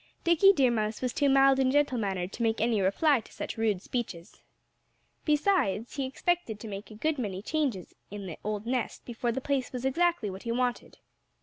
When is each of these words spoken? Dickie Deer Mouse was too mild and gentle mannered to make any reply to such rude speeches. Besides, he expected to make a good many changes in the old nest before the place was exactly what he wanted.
Dickie 0.23 0.51
Deer 0.51 0.71
Mouse 0.71 0.99
was 0.99 1.13
too 1.13 1.29
mild 1.29 1.59
and 1.59 1.71
gentle 1.71 1.99
mannered 1.99 2.31
to 2.31 2.41
make 2.41 2.59
any 2.59 2.81
reply 2.81 3.19
to 3.19 3.31
such 3.31 3.55
rude 3.55 3.83
speeches. 3.83 4.41
Besides, 5.25 5.93
he 5.95 6.07
expected 6.07 6.59
to 6.59 6.67
make 6.67 6.89
a 6.89 6.95
good 6.95 7.19
many 7.19 7.43
changes 7.43 7.93
in 8.09 8.25
the 8.25 8.39
old 8.43 8.65
nest 8.65 9.05
before 9.05 9.31
the 9.31 9.41
place 9.41 9.71
was 9.71 9.85
exactly 9.85 10.31
what 10.31 10.41
he 10.41 10.51
wanted. 10.51 10.97